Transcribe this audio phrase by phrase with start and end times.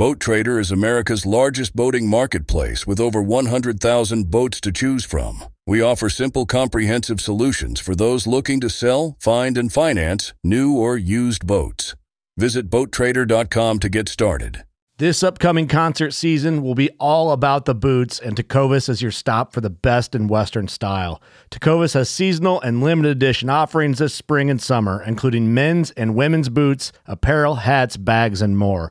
[0.00, 5.44] Boat Trader is America's largest boating marketplace with over 100,000 boats to choose from.
[5.66, 10.96] We offer simple, comprehensive solutions for those looking to sell, find, and finance new or
[10.96, 11.96] used boats.
[12.38, 14.64] Visit BoatTrader.com to get started.
[14.96, 19.52] This upcoming concert season will be all about the boots, and Tecovas is your stop
[19.52, 21.22] for the best in Western style.
[21.50, 26.48] Tecovas has seasonal and limited edition offerings this spring and summer, including men's and women's
[26.48, 28.90] boots, apparel, hats, bags, and more.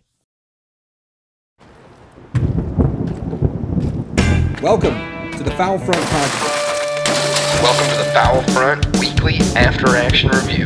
[4.61, 4.93] Welcome
[5.31, 7.63] to the Foul Front Podcast.
[7.63, 10.65] Welcome to the Foul Front Weekly After Action Review.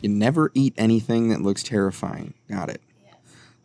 [0.00, 2.32] You never eat anything that looks terrifying.
[2.48, 2.80] Got it.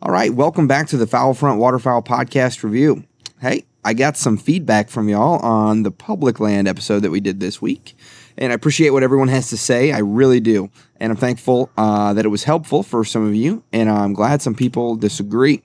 [0.02, 3.04] All right, welcome back to the Foul Front Waterfowl Podcast Review.
[3.40, 7.40] Hey, I got some feedback from y'all on the public land episode that we did
[7.40, 7.96] this week,
[8.38, 9.92] and I appreciate what everyone has to say.
[9.92, 10.70] I really do,
[11.00, 14.42] and I'm thankful uh, that it was helpful for some of you, and I'm glad
[14.42, 15.62] some people disagree.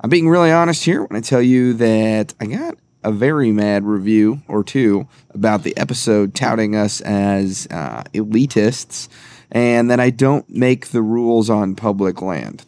[0.00, 3.84] I'm being really honest here when I tell you that I got a very mad
[3.84, 9.08] review or two about the episode touting us as uh, elitists
[9.50, 12.64] and that I don't make the rules on public land.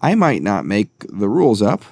[0.00, 1.84] I might not make the rules up.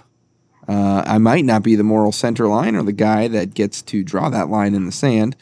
[0.67, 4.05] Uh, I might not be the moral center line or the guy that gets to
[4.05, 5.37] draw that line in the sand.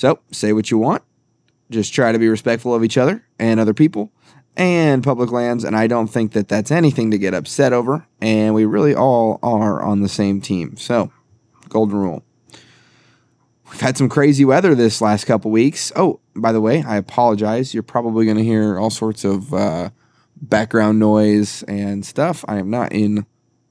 [0.00, 1.02] So say what you want.
[1.70, 4.10] Just try to be respectful of each other and other people
[4.56, 5.62] and public lands.
[5.62, 8.06] And I don't think that that's anything to get upset over.
[8.18, 10.78] And we really all are on the same team.
[10.78, 11.12] So,
[11.68, 12.24] golden rule.
[13.70, 15.92] We've had some crazy weather this last couple weeks.
[15.94, 17.74] Oh, by the way, I apologize.
[17.74, 19.90] You're probably going to hear all sorts of uh,
[20.40, 22.42] background noise and stuff.
[22.48, 23.26] I am not in,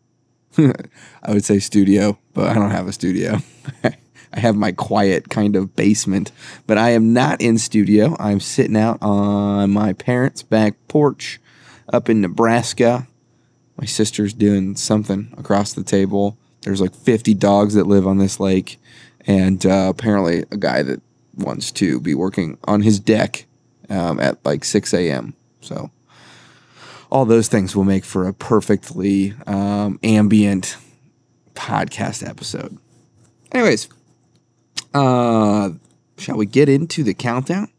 [0.59, 3.40] I would say studio, but I don't have a studio.
[4.34, 6.31] I have my quiet kind of basement,
[6.68, 8.16] but I am not in studio.
[8.19, 11.40] I'm sitting out on my parents' back porch
[11.91, 13.08] up in Nebraska.
[13.78, 16.38] My sister's doing something across the table.
[16.62, 18.79] There's like 50 dogs that live on this lake,
[19.25, 21.02] and uh, apparently a guy that
[21.35, 23.46] wants to be working on his deck
[23.90, 25.34] um, at like 6 a.m.
[25.62, 25.90] So
[27.12, 30.78] all those things will make for a perfectly um, ambient
[31.56, 32.78] podcast episode.
[33.52, 33.90] Anyways,
[34.94, 35.72] uh,
[36.18, 37.70] shall we get into the countdown?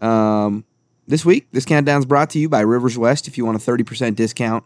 [0.00, 0.64] Um,
[1.06, 3.28] this week, this countdown is brought to you by Rivers West.
[3.28, 4.64] If you want a 30% discount,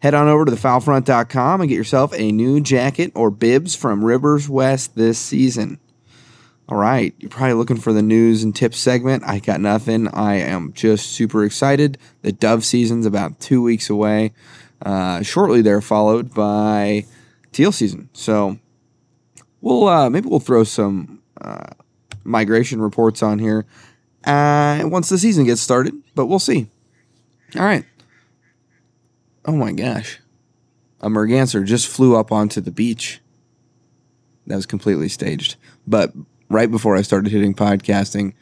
[0.00, 4.48] head on over to thefoulfront.com and get yourself a new jacket or bibs from Rivers
[4.48, 5.80] West this season.
[6.68, 9.24] All right, you're probably looking for the news and tips segment.
[9.26, 10.06] I got nothing.
[10.08, 11.98] I am just super excited.
[12.22, 14.32] The dove season's about two weeks away.
[14.80, 17.06] Uh, shortly, they're followed by
[17.50, 18.08] teal season.
[18.12, 18.58] So
[19.60, 21.19] we'll uh, maybe we'll throw some
[22.24, 23.66] migration reports on here
[24.24, 25.94] uh, once the season gets started.
[26.14, 26.68] But we'll see.
[27.56, 27.84] All right.
[29.44, 30.20] Oh my gosh,
[31.00, 33.20] a merganser just flew up onto the beach.
[34.46, 35.56] That was completely staged,
[35.86, 36.12] but
[36.50, 38.34] right before I started hitting podcasting,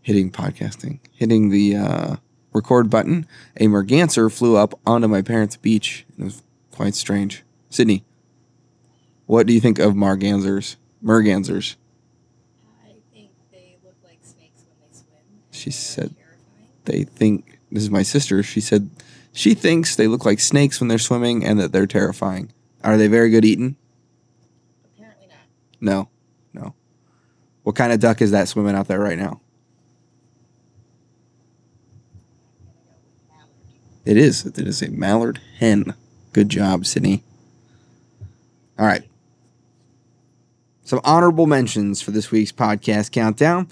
[0.00, 2.16] hitting podcasting, hitting the uh,
[2.52, 3.26] record button,
[3.58, 6.06] a merganser flew up onto my parents' beach.
[6.18, 6.42] It was
[6.72, 7.44] quite strange.
[7.68, 8.04] Sydney,
[9.26, 10.76] what do you think of mergansers?
[11.04, 11.76] Mergansers.
[12.82, 15.20] I think they look like snakes when they swim.
[15.30, 16.14] and She said.
[16.84, 18.42] They think this is my sister.
[18.42, 18.88] She said
[19.32, 22.50] she thinks they look like snakes when they're swimming and that they're terrifying.
[22.82, 23.76] Are they very good eating?
[24.96, 25.36] Apparently not.
[25.80, 26.08] No,
[26.54, 26.74] No.
[27.62, 29.40] What kind of duck is that swimming out there right now?
[34.04, 34.46] It is.
[34.46, 35.92] It is a mallard hen.
[36.32, 37.22] Good job, Sydney.
[38.78, 39.02] All right.
[40.82, 43.68] Some honorable mentions for this week's podcast countdown.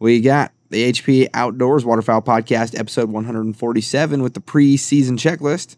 [0.00, 5.76] We got the HP Outdoors Waterfowl Podcast, episode 147, with the preseason checklist.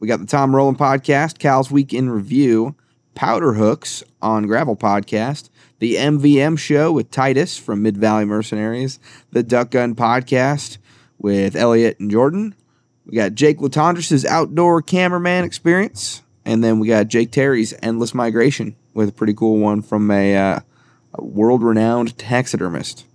[0.00, 2.74] We got the Tom Rowland Podcast, Cal's Week in Review,
[3.14, 8.98] Powder Hooks on Gravel Podcast, the MVM Show with Titus from Mid Valley Mercenaries,
[9.30, 10.78] the Duck Gun Podcast
[11.18, 12.54] with Elliot and Jordan.
[13.06, 18.74] We got Jake Latondras' Outdoor Cameraman Experience, and then we got Jake Terry's Endless Migration
[18.92, 20.60] with a pretty cool one from a, uh,
[21.14, 23.05] a world renowned taxidermist.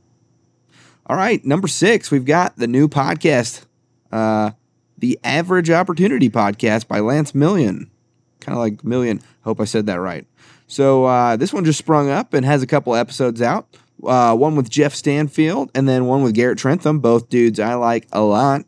[1.12, 3.66] All right, number six, we've got the new podcast,
[4.14, 4.52] uh,
[4.98, 7.92] the Average Opportunity Podcast by Lance Million.
[8.40, 9.22] Kind of like Million.
[9.42, 10.26] Hope I said that right.
[10.68, 13.68] So uh, this one just sprung up and has a couple episodes out.
[14.02, 18.08] Uh, one with Jeff Stanfield and then one with Garrett Trentham, both dudes I like
[18.14, 18.64] a lot.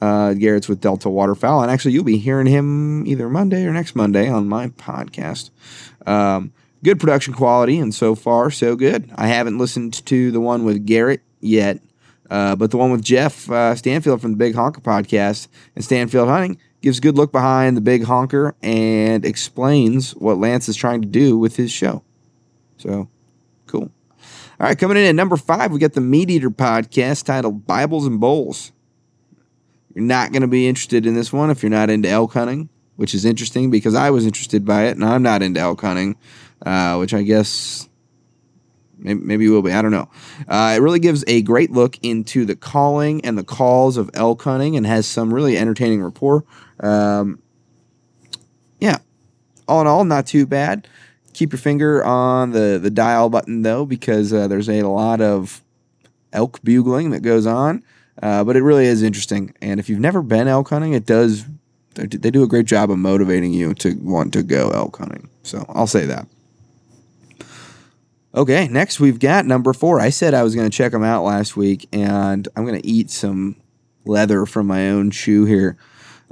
[0.00, 3.94] Uh, Garrett's with Delta Waterfowl, and actually you'll be hearing him either Monday or next
[3.94, 5.50] Monday on my podcast.
[6.06, 9.10] Um, good production quality, and so far so good.
[9.14, 11.80] I haven't listened to the one with Garrett yet,
[12.30, 16.28] uh, but the one with Jeff uh, Stanfield from the Big Honker podcast and Stanfield
[16.28, 21.02] Hunting gives a good look behind the Big Honker and explains what Lance is trying
[21.02, 22.02] to do with his show.
[22.78, 23.08] So
[23.66, 23.90] cool.
[24.58, 28.06] All right, coming in at number five, we got the Meat Eater podcast titled Bibles
[28.06, 28.72] and Bowls.
[29.94, 32.68] You're not going to be interested in this one if you're not into elk hunting,
[32.96, 36.16] which is interesting because I was interested by it and I'm not into elk hunting,
[36.64, 37.88] uh, which I guess
[39.02, 39.72] maybe, will be.
[39.72, 40.08] I don't know.
[40.48, 44.42] Uh, it really gives a great look into the calling and the calls of elk
[44.42, 46.44] hunting and has some really entertaining rapport.
[46.80, 47.40] Um,
[48.80, 48.98] yeah,
[49.68, 50.88] all in all, not too bad.
[51.34, 55.62] Keep your finger on the, the dial button though, because uh, there's a lot of
[56.32, 57.82] elk bugling that goes on.
[58.22, 59.54] Uh, but it really is interesting.
[59.62, 61.46] And if you've never been elk hunting, it does,
[61.94, 65.30] they do a great job of motivating you to want to go elk hunting.
[65.42, 66.26] So I'll say that.
[68.34, 70.00] Okay, next we've got number four.
[70.00, 72.88] I said I was going to check them out last week, and I'm going to
[72.88, 73.56] eat some
[74.06, 75.76] leather from my own shoe here.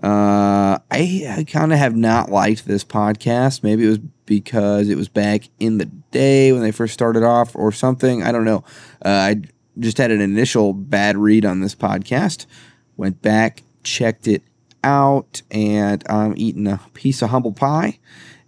[0.03, 3.63] Uh, I, I kind of have not liked this podcast.
[3.63, 7.55] Maybe it was because it was back in the day when they first started off
[7.55, 8.23] or something.
[8.23, 8.65] I don't know.
[9.05, 9.43] Uh, I
[9.79, 12.47] just had an initial bad read on this podcast.
[12.97, 14.43] Went back, checked it
[14.83, 17.99] out, and I'm eating a piece of humble pie.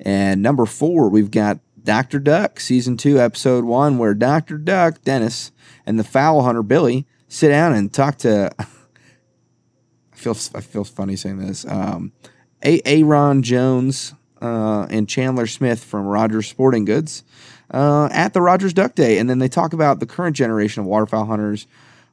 [0.00, 2.19] And number four, we've got Dr.
[2.19, 4.58] Duck, season two, episode one, where Dr.
[4.58, 5.50] Duck, Dennis,
[5.84, 8.50] and the fowl hunter, Billy, sit down and talk to.
[8.58, 11.67] I feel, I feel funny saying this.
[11.67, 12.12] Um,
[12.64, 17.25] a- Aaron Jones uh, and Chandler Smith from Rogers Sporting Goods
[17.73, 19.19] uh, at the Rogers Duck Day.
[19.19, 21.67] And then they talk about the current generation of waterfowl hunters,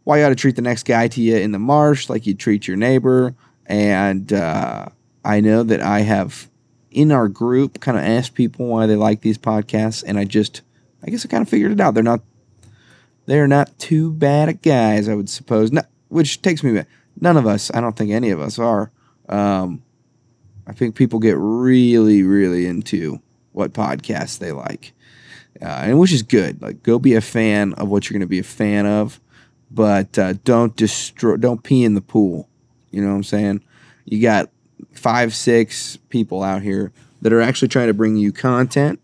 [0.06, 2.34] why you ought to treat the next guy to you in the marsh like you
[2.34, 3.36] treat your neighbor.
[3.68, 4.88] And uh,
[5.24, 6.50] I know that I have
[6.92, 10.62] in our group kind of asked people why they like these podcasts, and I just,
[11.04, 11.94] I guess I kind of figured it out.
[11.94, 12.22] They're not,
[13.26, 15.72] they're not too bad at guys, I would suppose.
[16.08, 16.88] Which takes me back.
[17.22, 18.92] None of us, I don't think any of us are.
[19.28, 19.84] Um,
[20.66, 23.22] I think people get really, really into
[23.52, 24.94] what podcasts they like,
[25.62, 26.62] uh, and which is good.
[26.62, 29.20] Like, go be a fan of what you're going to be a fan of,
[29.70, 32.48] but uh, don't destroy, don't pee in the pool.
[32.92, 33.64] You know what I'm saying?
[34.06, 34.50] You got
[34.94, 39.00] five, six people out here that are actually trying to bring you content,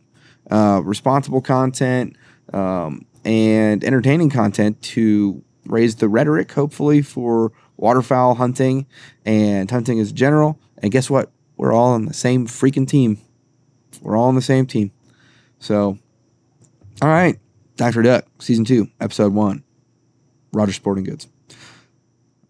[0.50, 2.16] uh, responsible content,
[2.54, 8.86] um, and entertaining content to raise the rhetoric, hopefully, for waterfowl hunting
[9.26, 10.60] and hunting as general.
[10.78, 11.32] And guess what?
[11.58, 13.20] We're all on the same freaking team.
[14.02, 14.92] We're all on the same team.
[15.60, 15.98] So,
[17.02, 17.40] all right.
[17.78, 18.04] Dr.
[18.04, 19.64] Duck, season two, episode one.
[20.54, 21.28] Roger Sporting Goods.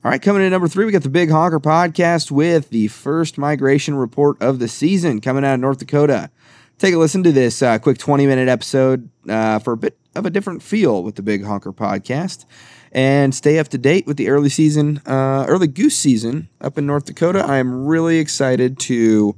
[0.05, 3.39] All right, coming in number three, we got the Big Honker podcast with the first
[3.39, 6.29] migration report of the season coming out of North Dakota.
[6.77, 10.27] Take a listen to this uh, quick 20 minute episode uh, for a bit of
[10.27, 12.45] a different feel with the Big Honker podcast
[12.91, 16.85] and stay up to date with the early season, uh, early goose season up in
[16.85, 17.39] North Dakota.
[17.39, 19.35] I am really excited to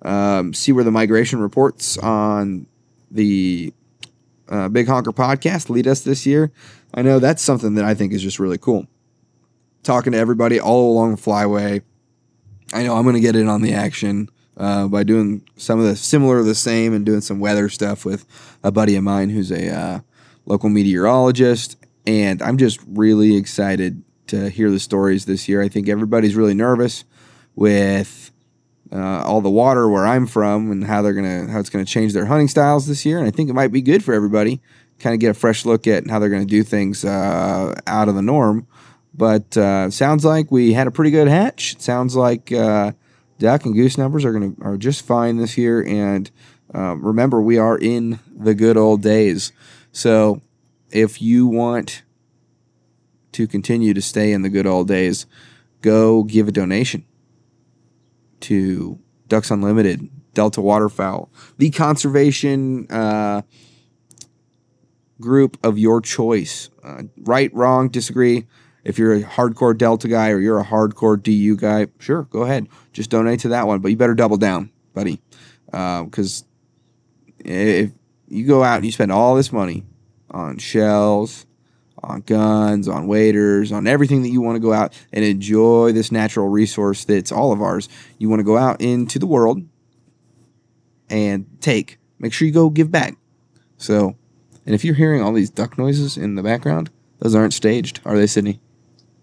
[0.00, 2.66] um, see where the migration reports on
[3.10, 3.70] the
[4.48, 6.52] uh, Big Honker podcast lead us this year.
[6.94, 8.86] I know that's something that I think is just really cool
[9.86, 11.82] talking to everybody all along the flyway.
[12.72, 15.86] I know I'm going to get in on the action uh, by doing some of
[15.86, 18.26] the similar, the same, and doing some weather stuff with
[18.62, 20.00] a buddy of mine who's a uh,
[20.44, 21.76] local meteorologist.
[22.06, 25.62] And I'm just really excited to hear the stories this year.
[25.62, 27.04] I think everybody's really nervous
[27.54, 28.32] with
[28.92, 32.12] uh, all the water where I'm from and how they're gonna how it's gonna change
[32.12, 33.18] their hunting styles this year.
[33.18, 34.60] And I think it might be good for everybody
[34.98, 38.08] kind of get a fresh look at how they're going to do things uh, out
[38.08, 38.66] of the norm.
[39.16, 41.74] But uh, sounds like we had a pretty good hatch.
[41.74, 42.92] It sounds like uh,
[43.38, 45.82] duck and goose numbers are going to are just fine this year.
[45.84, 46.30] And
[46.74, 49.52] uh, remember, we are in the good old days.
[49.92, 50.42] So
[50.90, 52.02] if you want
[53.32, 55.26] to continue to stay in the good old days,
[55.80, 57.04] go give a donation
[58.40, 63.42] to Ducks Unlimited, Delta Waterfowl, the conservation uh,
[65.20, 66.70] group of your choice.
[66.82, 68.46] Uh, right, wrong, disagree.
[68.86, 72.68] If you're a hardcore Delta guy or you're a hardcore DU guy, sure, go ahead.
[72.92, 73.80] Just donate to that one.
[73.80, 75.20] But you better double down, buddy.
[75.72, 76.44] Uh, because
[77.40, 77.90] if
[78.28, 79.84] you go out and you spend all this money
[80.30, 81.46] on shells,
[82.00, 86.12] on guns, on waders, on everything that you want to go out and enjoy this
[86.12, 87.88] natural resource that's all of ours.
[88.18, 89.62] You want to go out into the world
[91.10, 91.98] and take.
[92.20, 93.16] Make sure you go give back.
[93.78, 94.16] So,
[94.64, 98.16] and if you're hearing all these duck noises in the background, those aren't staged, are
[98.16, 98.60] they, Sydney?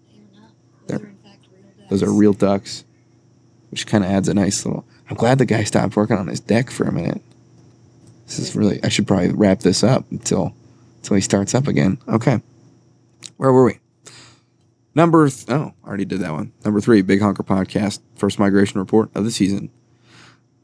[0.08, 0.50] They are not.
[0.86, 1.73] Those They're- are in fact real ducks.
[1.90, 2.84] Those are real ducks,
[3.70, 4.84] which kind of adds a nice little.
[5.08, 7.20] I'm glad the guy stopped working on his deck for a minute.
[8.26, 8.82] This is really.
[8.82, 10.54] I should probably wrap this up until
[10.96, 11.98] until he starts up again.
[12.08, 12.40] Okay,
[13.36, 13.78] where were we?
[14.94, 16.52] Number th- oh, I already did that one.
[16.64, 19.70] Number three, Big Honker Podcast, first migration report of the season.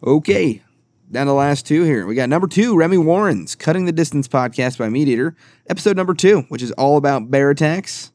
[0.04, 0.62] Okay,
[1.10, 2.06] down to the last two here.
[2.06, 5.36] We got number two, Remi Warren's Cutting the Distance podcast by Meat Eater,
[5.68, 8.12] episode number two, which is all about bear attacks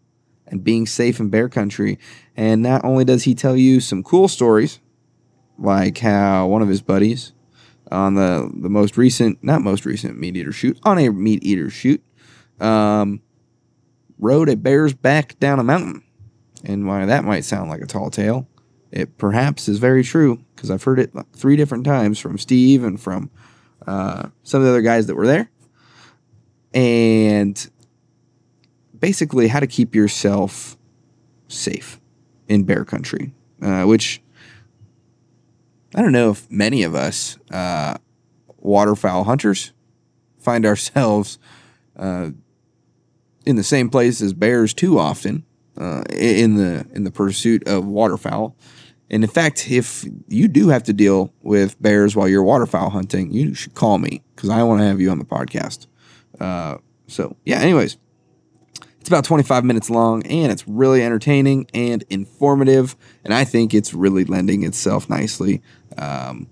[0.47, 1.97] and being safe in bear country.
[2.35, 4.79] And not only does he tell you some cool stories,
[5.57, 7.33] like how one of his buddies
[7.91, 11.69] on the, the most recent, not most recent meat eater shoot, on a meat eater
[11.69, 12.03] shoot,
[12.59, 13.21] um,
[14.19, 16.03] rode a bear's back down a mountain.
[16.63, 18.47] And while that might sound like a tall tale,
[18.91, 22.99] it perhaps is very true because I've heard it three different times from Steve and
[22.99, 23.29] from
[23.85, 25.49] uh, some of the other guys that were there.
[26.73, 27.69] And
[28.99, 30.77] basically, how to keep yourself
[31.47, 31.99] safe
[32.47, 34.21] in bear country, uh, which
[35.93, 37.95] I don't know if many of us uh,
[38.57, 39.71] waterfowl hunters
[40.39, 41.39] find ourselves
[41.97, 42.31] uh,
[43.45, 45.45] in the same place as bears too often
[45.77, 48.55] uh, in the in the pursuit of waterfowl.
[49.09, 53.31] And in fact, if you do have to deal with bears while you're waterfowl hunting,
[53.31, 55.85] you should call me because I want to have you on the podcast.
[56.39, 57.59] Uh, so yeah.
[57.59, 57.97] Anyways,
[59.05, 62.95] it's about 25 minutes long and it's really entertaining and informative.
[63.23, 65.61] And I think it's really lending itself nicely,
[65.95, 66.47] um,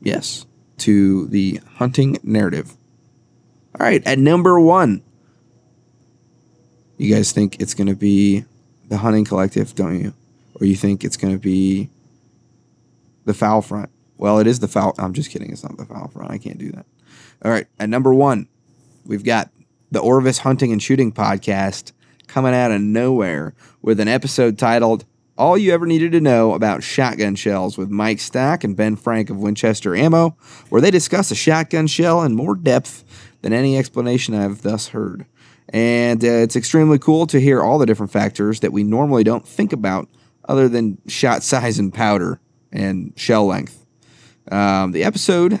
[0.00, 0.46] yes,
[0.78, 2.76] to the hunting narrative.
[3.74, 5.02] All right, at number one,
[6.96, 8.44] you guys think it's going to be
[8.86, 10.14] the Hunting Collective, don't you?
[10.60, 11.90] Or you think it's going to be
[13.24, 13.90] the Foul Front?
[14.16, 14.94] Well, it is the Foul.
[14.96, 15.50] I'm just kidding.
[15.50, 16.30] It's not the Foul Front.
[16.30, 16.86] I can't do that.
[17.44, 18.46] All right, at number one,
[19.04, 19.50] we've got
[19.90, 21.92] the Orvis Hunting and Shooting Podcast
[22.26, 25.04] coming out of nowhere with an episode titled
[25.38, 29.30] All You Ever Needed to Know About Shotgun Shells with Mike Stack and Ben Frank
[29.30, 30.36] of Winchester Ammo,
[30.68, 33.04] where they discuss a shotgun shell in more depth
[33.42, 35.26] than any explanation I've thus heard.
[35.68, 39.46] And uh, it's extremely cool to hear all the different factors that we normally don't
[39.46, 40.08] think about
[40.48, 42.40] other than shot size and powder
[42.72, 43.86] and shell length.
[44.50, 45.60] Um, the episode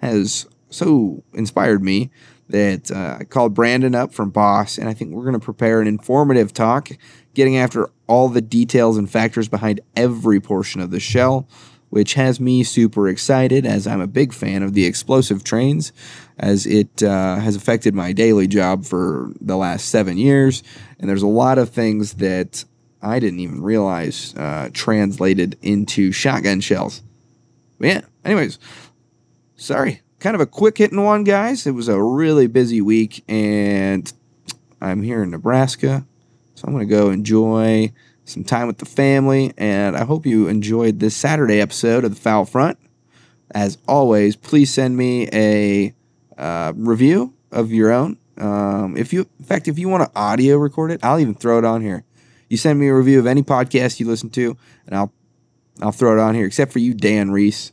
[0.00, 2.10] has so inspired me
[2.48, 5.80] that uh, I called Brandon up from Boss, and I think we're going to prepare
[5.80, 6.90] an informative talk,
[7.34, 11.48] getting after all the details and factors behind every portion of the shell,
[11.88, 15.92] which has me super excited as I'm a big fan of the explosive trains,
[16.38, 20.62] as it uh, has affected my daily job for the last seven years.
[20.98, 22.64] And there's a lot of things that
[23.02, 27.02] I didn't even realize uh, translated into shotgun shells.
[27.78, 28.58] But yeah, anyways,
[29.56, 30.02] sorry.
[30.22, 31.66] Kind of a quick hitting one, guys.
[31.66, 34.10] It was a really busy week, and
[34.80, 36.06] I'm here in Nebraska.
[36.54, 37.92] So I'm going to go enjoy
[38.24, 42.20] some time with the family, and I hope you enjoyed this Saturday episode of the
[42.20, 42.78] Foul Front.
[43.50, 45.92] As always, please send me a
[46.38, 48.16] uh, review of your own.
[48.38, 51.58] Um, if you, in fact, if you want to audio record it, I'll even throw
[51.58, 52.04] it on here.
[52.48, 55.12] You send me a review of any podcast you listen to, and I'll
[55.80, 56.46] I'll throw it on here.
[56.46, 57.72] Except for you, Dan Reese.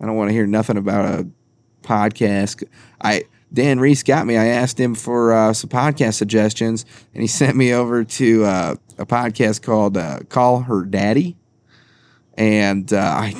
[0.00, 1.28] I don't want to hear nothing about a
[1.82, 2.64] podcast.
[3.00, 4.36] I Dan Reese got me.
[4.36, 8.74] I asked him for uh, some podcast suggestions, and he sent me over to uh,
[8.98, 11.36] a podcast called uh, "Call Her Daddy,"
[12.36, 13.34] and uh, I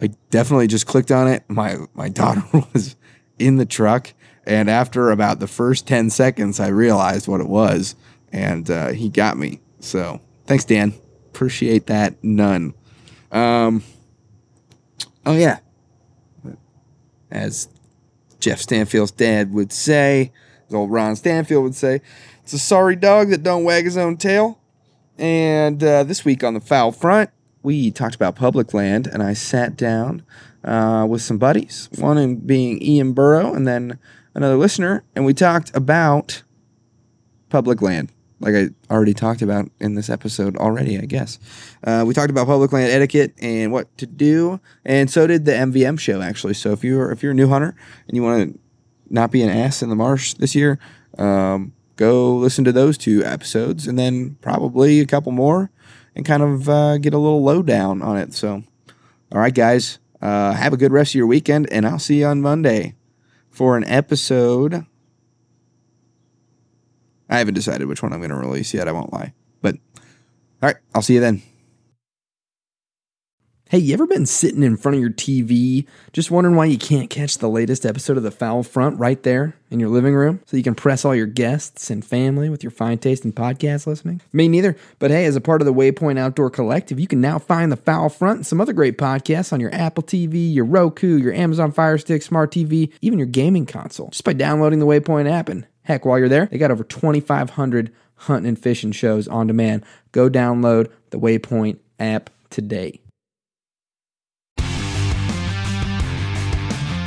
[0.00, 1.44] I definitely just clicked on it.
[1.48, 2.96] My my daughter was
[3.38, 4.12] in the truck,
[4.46, 7.96] and after about the first ten seconds, I realized what it was,
[8.32, 9.60] and uh, he got me.
[9.80, 10.94] So thanks, Dan.
[11.26, 12.22] Appreciate that.
[12.22, 12.74] None.
[13.32, 13.82] Um.
[15.26, 15.58] Oh yeah.
[17.34, 17.68] As
[18.40, 20.32] Jeff Stanfield's dad would say,
[20.68, 22.00] as old Ron Stanfield would say,
[22.42, 24.58] it's a sorry dog that don't wag his own tail.
[25.18, 27.30] And uh, this week on the foul front,
[27.62, 30.22] we talked about public land, and I sat down
[30.62, 33.98] uh, with some buddies, one in being Ian Burrow, and then
[34.34, 36.42] another listener, and we talked about
[37.48, 38.12] public land,
[38.44, 41.38] like I already talked about in this episode already, I guess.
[41.82, 45.52] Uh, we talked about public land etiquette and what to do, and so did the
[45.52, 46.54] MVM show actually.
[46.54, 47.74] So if you're if you're a new hunter
[48.06, 48.58] and you want to
[49.08, 50.78] not be an ass in the marsh this year,
[51.16, 55.70] um, go listen to those two episodes, and then probably a couple more,
[56.14, 58.34] and kind of uh, get a little lowdown on it.
[58.34, 58.62] So,
[59.32, 62.26] all right, guys, uh, have a good rest of your weekend, and I'll see you
[62.26, 62.94] on Monday
[63.50, 64.84] for an episode.
[67.34, 68.88] I haven't decided which one I'm going to release yet.
[68.88, 69.32] I won't lie.
[69.60, 69.76] But
[70.62, 71.42] all right, I'll see you then.
[73.70, 77.10] Hey, you ever been sitting in front of your TV just wondering why you can't
[77.10, 80.56] catch the latest episode of The Foul Front right there in your living room so
[80.56, 84.20] you can press all your guests and family with your fine taste in podcast listening?
[84.32, 84.76] Me neither.
[85.00, 87.76] But hey, as a part of the Waypoint Outdoor Collective, you can now find The
[87.76, 91.72] Foul Front and some other great podcasts on your Apple TV, your Roku, your Amazon
[91.72, 95.48] Fire Stick, Smart TV, even your gaming console just by downloading the Waypoint app.
[95.48, 99.84] And heck, while you're there, they got over 2,500 hunting and fishing shows on demand.
[100.12, 103.00] Go download the Waypoint app today.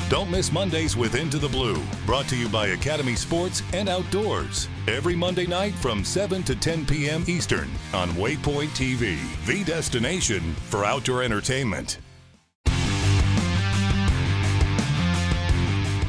[0.09, 4.69] Don't miss Mondays with Into the Blue, brought to you by Academy Sports and Outdoors.
[4.87, 7.25] Every Monday night from 7 to 10 p.m.
[7.27, 11.97] Eastern on Waypoint TV, the destination for outdoor entertainment.